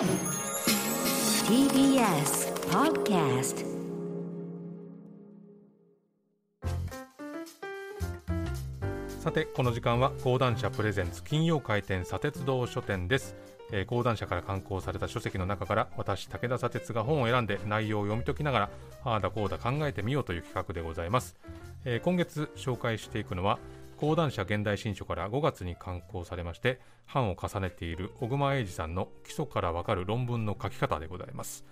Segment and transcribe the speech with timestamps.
[0.00, 0.08] TBS
[2.70, 3.66] Podcast
[9.20, 13.36] さてこの時間は講談社プレゼンツ金曜回転砂鉄道書店です、
[13.72, 18.70] えー講談社から刊行された書籍の中から私武田砂鉄が本を選んで内容を読み解きながら
[19.04, 21.36] ああだこうだ考えてみようという企画でございます、
[21.84, 23.58] えー今月紹介していくのは
[24.00, 26.80] 講談社現代新書から5月に刊行されまして
[27.12, 31.66] 版を重ねている小熊英二さんの基礎からわかる論文の書き方でございます、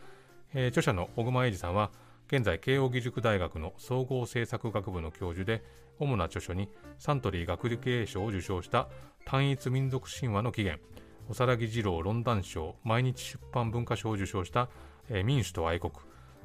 [0.52, 1.90] えー著者の小熊英二さんは
[2.26, 5.64] 現在慶應義塾大学の総合政策学部の教授で
[5.98, 8.88] 主な著書にサントリー学理系賞を受賞した
[9.24, 10.84] 単一民族神話の起源
[11.30, 14.68] おさらぎ二郎論壇賞毎日出版文化賞を受賞した、
[15.08, 15.94] えー民主と愛国、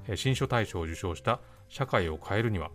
[0.08, 2.72] えー新書大賞を受賞した社会を変えるには、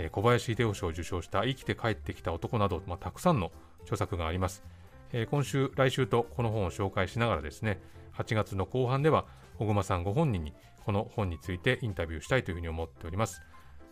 [0.00, 4.64] えー小林秀夫賞を受賞した生きて帰ってきた男など、まあ、たくさんの著作があります、
[5.12, 7.80] えー今週来週とこの本を紹介しながらですね
[8.16, 9.26] 8月の後半では
[9.58, 13.42] 小熊さんご本人にこの本についてインタビューしたいというふうに思っております。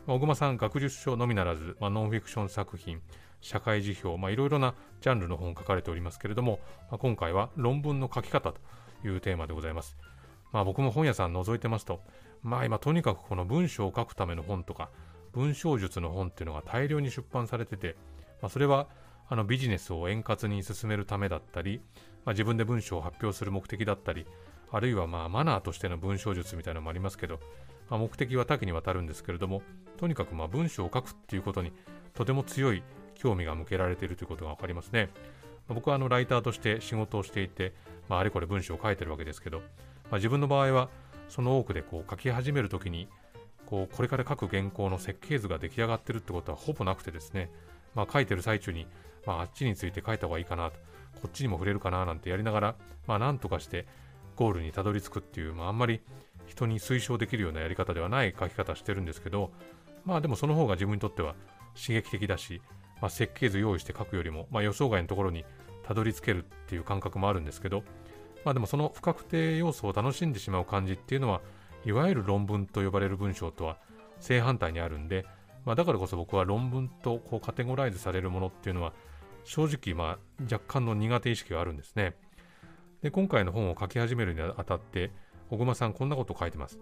[0.07, 3.01] まあ小熊さん学術書のみならず、まあ、ノンフィクション作品
[3.41, 6.61] 社会辞表、まあ、いろいろなジャンルの本を書かれておりますけれども、
[6.91, 8.61] まあ、今回は論文の書き方と
[9.05, 9.97] いうテーマでございます、
[10.53, 12.01] まあ、僕も本屋さん覗いてますと、
[12.43, 14.91] まあ、今とにかくこの文章を書くための本とか
[15.33, 17.97] 文章術の本っていうのが大量に出版されてて、
[18.41, 18.89] まあ、それは
[19.29, 21.81] あのビジネスを円滑に進めるためだったり、
[22.25, 24.27] まあ、自分で文章を発表する目的だったり
[24.71, 27.41] あるいはまあマナーとしての文章術みたいなのもありますけど、
[27.91, 29.63] まあ、目的は多岐にわたるんですけれども
[29.99, 31.73] とにかくまあ文章を書くっていうことに
[32.15, 32.83] とても強い
[33.15, 35.11] 興味が向けられているということが分かりますね。
[35.67, 37.75] まあ僕はあのライターとして仕事をしていて、
[38.09, 39.65] まあ、あれこれ文章を書いてるわけですけど、ま
[40.13, 40.89] あ、自分の場合は
[41.29, 43.09] その多くでこう書き始めるときに
[43.69, 47.51] こうこれから書く原稿の設計図が出来上がってるってことはほぼなくてですね、
[47.95, 48.87] まあ、書いてる最中に、
[49.27, 50.79] まあ、あっちについて書いた方がいいかなと。
[51.21, 52.75] こっちにも触れるかななんてやりながら、
[53.07, 53.87] まあ、なんとかして
[54.37, 56.01] ゴールにたどり着くっていう、まあ、あんまり
[56.47, 59.51] 人に推奨できるようなやり方ではない書き方してるんですけど、
[60.07, 61.35] まあでもその方が自分にとっては
[61.75, 62.63] 刺激的だし、
[63.03, 65.45] まあ、設計図用意して書くよりも、まあ、予想外のところに
[65.83, 67.83] たどり着けるっていう感覚もあるんですけど、
[68.45, 71.41] まあでもその不確定要素を楽しんでしまう感じっていうのは、
[71.85, 73.79] いわゆる論文と呼ばれる文章とは
[74.21, 75.27] 正反対にあるんで、
[75.65, 78.93] まあ、だからこそ僕は論文とこうカテゴライズされるものっていうのは
[79.45, 82.15] 正直まあ若干の苦手意識があるんですね。
[83.03, 85.13] で今回の本を書き始めるにあたって
[85.51, 86.79] 小熊さんこんなことを書いてます、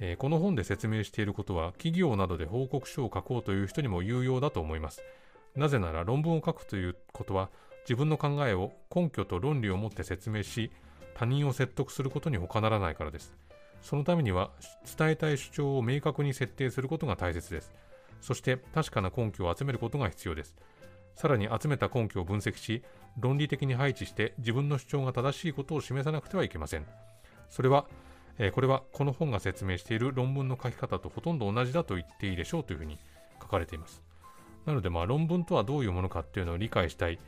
[0.00, 5.02] えーこの本で説明していることは企業などで報告書を書こうという人にも有用だと思います。
[5.54, 7.50] なぜなら論文を書くということは
[7.82, 10.70] 自分の考えを根拠と論理を持って説明し
[11.14, 13.34] 他人を説得することに他ならないからです。
[13.82, 14.50] そのためには
[14.98, 17.72] 伝えたい主張を明確に設定することが大切です。
[18.20, 20.54] そして確かな根拠を集めることが必要です。
[21.16, 22.82] さらに集めた根拠を分析し
[23.18, 26.86] 論理的に配置して自分の主張が正しいことを示さなくてはいけません。
[27.48, 27.86] それは、
[28.38, 32.98] えーこれはこの本が説明している論文の書き方とほとんど同じだと言っていいでしょうというふうに
[33.40, 34.02] 書かれています。
[34.66, 37.18] なのでまあ論文とはどういうものかっていうのを理解したい、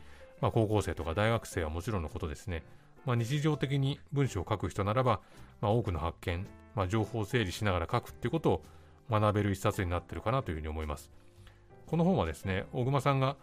[0.40, 2.62] まあ、高校生とか大学生はもちろんのことですね、
[3.04, 5.20] まあ、日常的に文章を書く人ならば、
[5.62, 8.62] まあ、多くの発見、まあ、情報を整理しながら書くっていうことを
[9.11, 11.11] 学べる一冊になってるかなというふうに思います。
[11.87, 13.37] この本はですね小熊さんが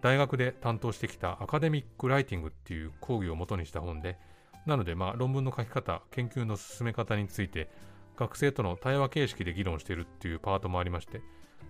[0.00, 4.18] 大学で担当してきたアカデミックライティングっていう講義を元にした本で
[4.64, 7.70] なのでまあ論文の書き方研究の進め方について
[8.16, 11.20] 学生との対話形式で議論しているっていうパートもありまして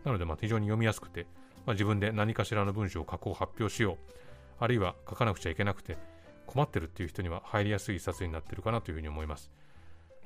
[0.05, 1.27] なのでまあ非常に読みやすくて、
[1.67, 3.97] まあ、自分で何かしらの文章を書こう発表しよう
[4.61, 5.97] あるいは書かなくちゃいけなくて
[6.47, 9.51] 困ってるっていう人には入りやすい一冊になってるかなというふうに思います、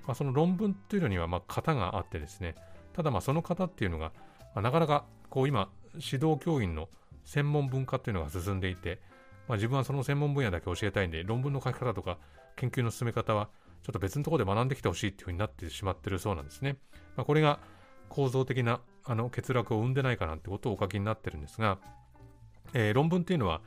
[0.06, 2.54] まあ、その論文というのにはまあ型があってですね
[2.92, 4.12] ただまあその型っていうのが、
[4.54, 6.88] まあ、なかなかこう今指導教員の
[7.24, 9.00] 専門文化っていうのが進んでいて、
[9.48, 12.18] まあ、自分はその専門分野だけ教えたいんで論文の書き方とか
[12.56, 13.48] 研究の進め方は
[13.82, 16.78] ちょっと別のところで学んできてほしいっていうふうになってしまってるそうなんですね。
[17.16, 17.58] まあ、これが
[18.08, 21.78] 構造的なあの欠落を生んでないかなんてことをお書きになってるんですが、
[22.72, 23.60] えー論文っていうのは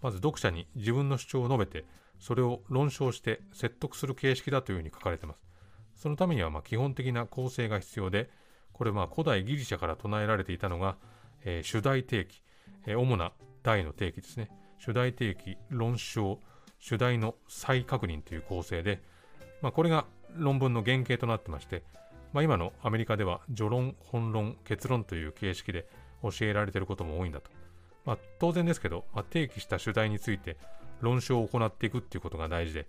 [0.00, 1.86] まず読者に自分の主張を述べて
[2.20, 5.47] それを論証して説得する形式だというふうに書かれています。
[5.98, 8.30] そのためにはま基本的な構成が必要で
[8.72, 10.96] これま古代ギリシャから唱えられていたのが、
[11.44, 12.42] えー主題定期、
[12.86, 13.32] えー主な
[13.64, 14.48] 題の定期ですね。
[14.78, 16.38] 主題定期論証
[16.78, 19.02] 主題の再確認という構成で、
[19.60, 20.06] まあ、これが
[20.36, 21.82] 論文の原型となってまして、
[22.32, 25.88] まあ、今のアメリカでは序論本論結論という形式で
[26.22, 27.50] 教えられていることも多いんだと、
[28.04, 30.56] まあ、当然ですけど、まあ、提起した主題について
[31.00, 32.86] 論証を行っていくっていうことが大事で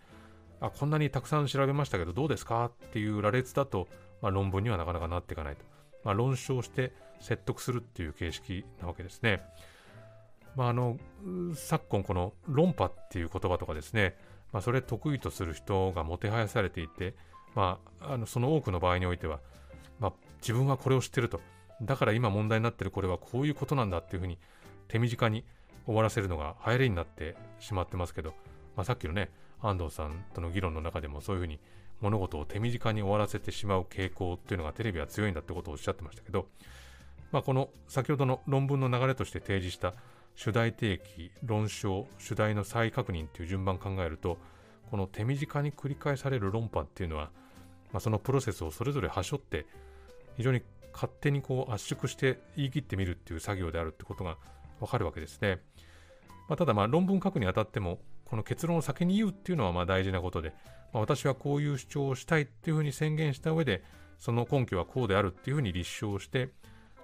[0.61, 3.87] あこんなにたくさん調べましたけどどうですかっていう羅列だと、
[4.21, 5.63] まあ、論文にはなかなかなっていかないと、
[6.03, 9.41] まあ、論証して説得するっていう形式なわけですね。
[10.55, 10.97] まあ、あの
[11.55, 14.15] 昨今この論破っていう言葉とかですね。
[14.51, 17.13] まあ、それ得意とする人がもてはやされていて、
[17.55, 19.41] まあ、あのその多くの場合においては、
[19.99, 21.39] まあ、自分はこれを知ってると。
[21.81, 24.37] だから今問題になってるこれはこういうことなんだっていうふうに
[24.87, 25.45] 手短に
[25.85, 28.33] 終わらせるのが流行りになってしまってますけど、
[28.75, 29.29] まあ、さっきのね
[29.61, 31.59] 安藤さんとの議論の中でもそういうふうに
[32.01, 36.47] 物事を手短に終わらせてしまう傾向っていうのがテレビは強いんだってことをおっしゃってましたけど、
[37.31, 39.93] まあ、この先ほどの論文の流れとして提示した
[40.35, 44.37] 主題提起、論証、主題の再確認っていう順番を考えると、
[44.89, 47.31] この手短に繰り返される論破っていうのは、
[47.91, 49.65] まあ、そのプロセスをそれぞれはしょって、
[50.37, 50.61] 非常に
[50.93, 54.37] 勝手にこう圧縮して言い切ってみるっていう作業であるってことが
[54.79, 55.59] わかるわけですね。
[56.47, 57.99] まあ、ただまあ論文書くにあたっても、
[58.29, 60.53] この結論を先に言うっていうのはまあ大事なことで、
[60.93, 63.83] まあ、私はこういう主張をしたいっていうふうに宣言した上で、
[64.19, 66.49] その根拠はこうであるっていうふうに立証して、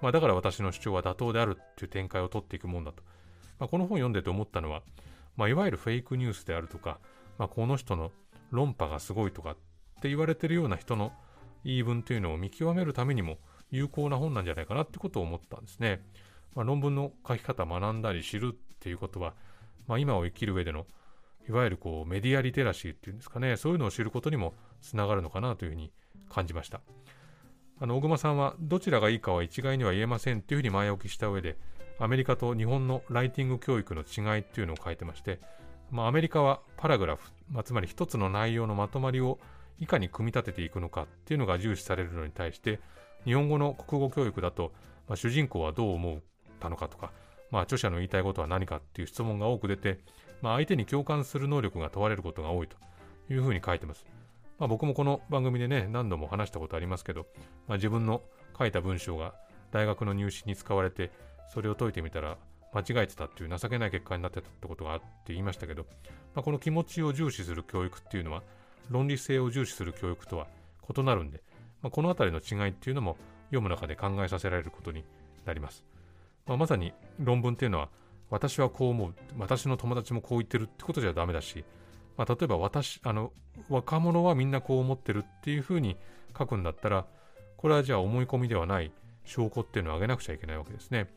[0.01, 3.01] まあ、だから私の主張は妥当であるっていう展開を取っていくもんだと。
[3.57, 4.83] まあ、この本を読んでて思ったのは、
[5.35, 6.99] まあ、いわゆるフェイクニュースであるとか、
[7.37, 8.11] まあ、この人の
[8.51, 9.55] 論破がすごいとかっ
[10.01, 11.11] て言われてるような人の
[11.63, 13.39] 言い分というのを見極めるためにも
[13.71, 16.01] 有効な本なんじゃないかなってことを思ったんですね。
[16.53, 19.33] まあ、論文の書き方学んだり知るっていうことは、
[19.87, 20.85] まあ、今を生きる上での
[21.47, 25.91] いわゆるこうメディアリテラシーっていうんですかねそういうのを知ることにもつながるのかなというふうに
[26.29, 26.81] 感じました。
[27.77, 31.57] あの小熊さんはどちらがいいかは一概には言えませんというふうに前置きした上で
[31.99, 35.39] アメリカと日本のライティング教育の違いっていうのを書いてまして、
[35.91, 39.39] まあ、アメリカはパラグラフ、まあ、つまり一つの内容のまとまりを
[39.77, 42.79] いかに組み立てていくのかっていうのが重視されるのに対して
[43.25, 44.71] 日本語の国語教育だと、
[45.09, 46.19] まあ、主人公はどう思っ
[46.61, 47.11] たのかとか、
[47.51, 49.99] まあ、著者の言いたいことは何かっていう質問が多く出て、
[50.41, 52.77] まあ、相手に共感する能力が問われることが多いと
[53.33, 54.05] いうふうに書いてます。
[54.57, 57.25] まあ、僕もこの番組でね何度も話したことありますけど、
[57.67, 58.21] まあ、自分の
[58.57, 59.33] 書いた文章が
[59.71, 61.11] 大学の入試に使われて
[61.53, 62.37] それを解いてみたら
[62.73, 65.83] 間違えてたっていう情けない結果になってたってことがあって言いましたけど、
[66.33, 68.43] まあ、この気持ちを重視する教育っていうのは
[68.89, 70.47] 論理性を重視する教育とは
[70.95, 71.41] 異なるんで、
[71.81, 73.17] まあ、この辺りの違いっていうのも
[73.47, 75.03] 読む中で考えさせられることに
[75.45, 75.83] なります。
[76.45, 77.89] まあ、まさに論文っていうのは
[78.29, 81.63] 私はこう思う、私の友達もこう言ってるってことじゃダメだし、
[82.17, 83.31] まあ、例えば私、あの、
[83.69, 85.97] 若者はみんなこう思ってるっていうふうに
[86.37, 87.05] 書くんだったら、
[87.57, 88.91] これはじゃあ思い込みではない
[89.23, 91.09] 証拠っていうのを挙げなくちゃいけないわけですね。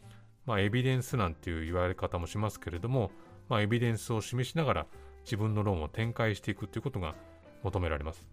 [0.47, 3.11] まあ、エビデンスなんていう言われ方もしますけれども、
[3.49, 4.87] まあ、エビデンスを示しながら
[5.25, 7.15] 自分の論を展開していくということが
[7.63, 8.27] 求められます。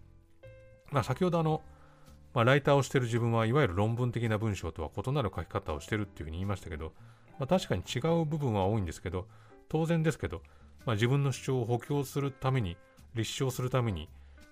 [0.90, 1.62] まあ、先ほどあの、
[2.32, 6.92] まあ、ライターをしている自分はいわゆる論文的な文章とは異なる書き方をしているっていうふうに言いましたけど、
[7.38, 9.26] まあ、確かに違う部分は多いんですけど、
[9.68, 10.42] 当然ですけど、
[10.84, 12.76] まあ、自分の主張を補強するために、
[13.14, 14.08] 立証するために、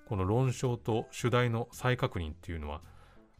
[0.09, 2.81] この論証と主題の再確認っていうのは、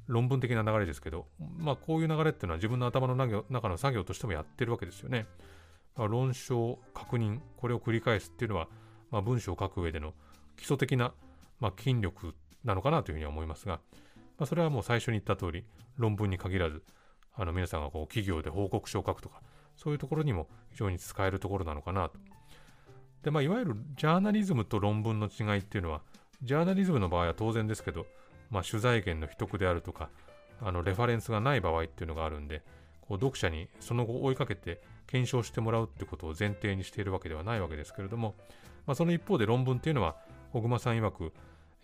[0.07, 1.27] 論文的な流れですけど、
[1.59, 5.27] まあ、こういう流れっていうのは自分の頭の中の作業としてもやってるわけですよね。
[5.97, 8.69] まあ、論証、確認、これを繰り返すっていうのは、
[9.11, 10.13] まあ、文章を書く上での
[10.57, 11.15] 基礎的な、
[11.61, 13.81] まあ、筋力なのかなというふうには思いますが、
[14.39, 15.65] まあ、それはもう最初に言った通り、
[15.97, 16.83] 論文に限らず、
[17.37, 19.43] あの皆さんがこう企業で報告書を書くとか、
[19.77, 22.19] そういうところにも非常に使えるところなのかなと。
[23.23, 26.03] で、まあ、いわゆるジャーナリズムと論文の違いっていうのは、
[26.43, 28.07] ジャーナリズムの場合は当然ですけど、
[28.51, 30.11] まあ、取材源の秘匿であるとか、
[30.61, 32.63] あのレファレンスがない場合っていうのがあるんで、
[33.01, 38.35] こう読者にその後追いかけて検証してもらうってことを前提にしているわけではないわけですけれども、
[38.87, 40.17] まあ、その一方で論文っていうのは、
[40.53, 41.33] 小熊さん曰く、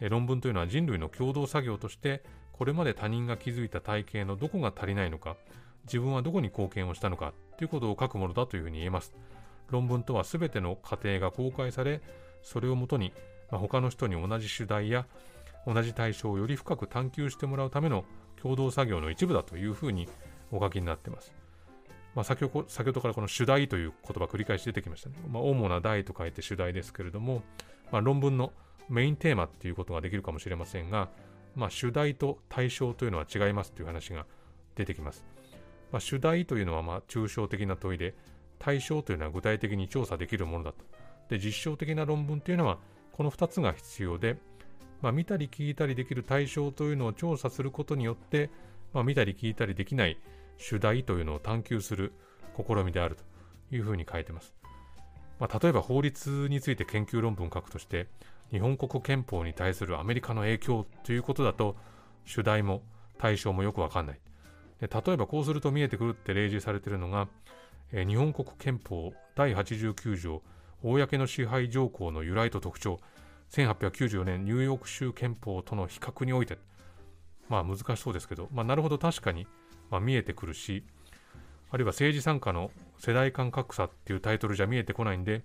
[0.00, 2.22] え論文というのは人類の共同作業として、
[2.60, 5.38] これまで他人が築いた体系のどこが足りないのか、
[5.84, 9.14] 自分はどこに貢献をしたのかということを書くものだというふうに言えます。
[9.70, 12.02] 論文とは全ての過程が公開され、
[12.42, 13.14] それをもとに、
[13.50, 15.06] まあ、他の人に同じ主題や
[15.66, 18.04] 同じ対象をより深く探求してもらうための
[18.42, 20.06] 共同作業の一部だというふうに
[20.52, 21.32] お書きになっています。
[22.14, 25.14] まあ、先ほ先ほどからこの主題という言葉繰り返し出てきましたね。
[25.30, 27.42] まあ、主な題と書いて主題ですけれども、
[27.90, 28.52] まあ、論文の
[28.90, 31.08] メインテーマっていうことができるかもしれませんが、
[31.54, 34.26] まあ、主題と対象というのは違いますという話が
[34.74, 35.24] 出てきます。
[35.92, 38.14] まあ、主題というのはまあ抽象的な問いで、
[38.58, 40.84] 対象というのは具体的に調査できるものだと。
[41.28, 42.78] で、実証的な論文というのは、
[43.12, 44.36] この2つが必要で、
[45.02, 48.50] まあ、見たり聞いたりできる対象というのを調査することによって、
[48.92, 50.18] まあ、見たり聞いたりできない
[50.58, 52.12] 主題というのを探求する
[52.56, 53.24] 試みであると
[53.74, 54.54] いうふうに書いてます。
[55.38, 58.08] まあ、例えば法律について研究論文を書くとして、
[58.50, 61.76] 日本国憲法に対するアメリカの影響ということだと、
[62.24, 62.82] 主題も
[63.18, 64.20] 対象もよくわかんない。
[64.80, 67.28] で例えばこうすると見えてくるって例示されているのが、
[67.92, 70.42] えー、日本国憲法第89条、
[70.82, 72.98] 公の支配条項の由来と特徴、
[73.50, 76.58] 1894年ニューヨーク州憲法との比較において、
[77.48, 79.46] まあ難しそうですけど、まあ、なるほど確かに、
[79.90, 80.84] まあ、見えてくるし、
[81.70, 85.42] あるいは政治参加の世代間格差っていうタイトルじゃ見えてこないんで、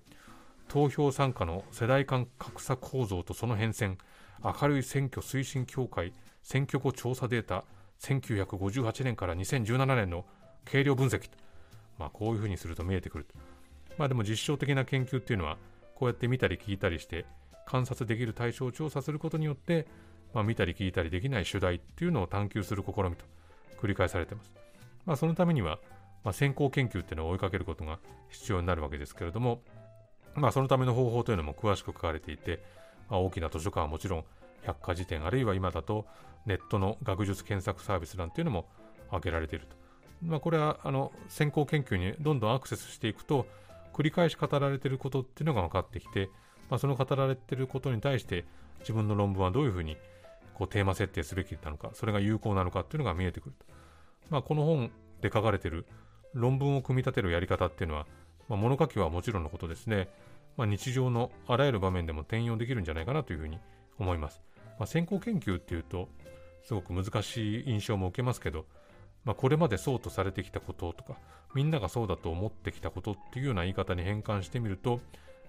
[0.67, 3.97] 投票参加の世代間格差構造とその変遷
[4.43, 7.63] 明るい選挙推進協会選挙後調査データ
[7.99, 10.25] 1958年から2017年の
[10.65, 11.29] 軽量分析
[11.97, 13.25] まあ、こういうふうにすると見えてくる
[13.97, 15.57] まあでも実証的な研究っていうのは
[15.95, 17.25] こうやって見たり聞いたりして
[17.65, 19.87] 観察できる対象を調査することによって、
[20.33, 23.25] まあ、見たり聞いたりできない主題っていうのを探求する試みと
[23.79, 24.51] 繰り返されています。
[25.05, 25.79] まあ、そのためには、
[26.23, 29.61] まあ、先行研究っていうのを追いかけることが必要になるわけですけれども、
[30.35, 32.61] まあ、そのための方法というのも詳しく書かれていて、
[33.09, 34.23] まあ、大きな図書館はもちろん
[34.63, 36.05] 百科事典あるいは今だと
[36.45, 38.65] ネットの学術検索サービスなんていうのも
[39.07, 39.75] 挙げられていると。
[40.21, 43.45] まあ、これはあの先行研究にどんどんアクセスしていくと
[43.93, 46.29] 繰り返し語られていることっていうのが分かってきて、
[46.69, 48.45] まあ、その語られていることに対して
[48.79, 49.97] 自分の論文はどういうふうに
[50.53, 53.65] こうテーマ設定すべきなのかそれが有効なのかっていうのが見えてくると、
[54.29, 55.85] まあ、この本で書かれている
[56.33, 58.05] 論文を組み立てるやり方っていうのは、
[58.49, 60.09] まあ、物書きはもちろんのことですね、
[60.57, 63.59] まあ、日常のあらゆる場面でも転用できるんじゃないかなというふうに
[63.99, 64.41] 思います、
[64.79, 66.09] まあ、先行研究っていうと
[66.63, 68.65] すごく難しい印象も受けますけど
[69.25, 71.17] まあ、これまでそうとされてきたこととか、
[71.55, 75.01] みんながそうだと思ってきたことっていうような言い方に変換してみると、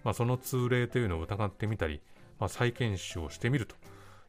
[0.02, 2.00] まあ、その通例というのを疑ってみたり、
[2.40, 3.76] まあ、再検証をしてみると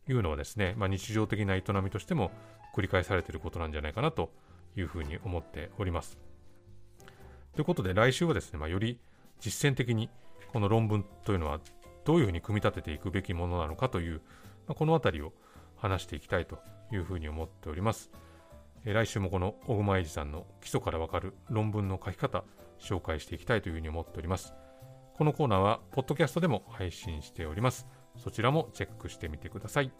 [0.09, 2.31] いうのはですね、まあ、日常的な営みとしても
[2.75, 4.31] 繰り返されていることなんじゃないかなと
[4.75, 6.17] いうふうに思っております。
[7.55, 8.99] ということで来週はですね、まあ、より
[9.39, 10.09] 実践的に
[10.51, 11.59] この論文というのは
[12.05, 14.21] どういうふうに組み立てていくべきものなのかという、
[14.67, 15.33] まあ、このあたりを
[15.75, 16.59] 話していきたいと
[16.91, 18.11] いうふうに思っております。
[18.85, 22.43] え来週もこの小熊英二さんの基礎からわかる論文の書き方
[22.79, 24.53] 紹介していきたいというふうに思っております。
[25.17, 27.87] このコーナーはポッドキャストでも配信しております。
[28.17, 29.91] そちらもチェックしてみてください。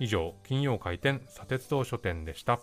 [0.00, 2.60] 以上、金曜開店、砂鉄道書店でした。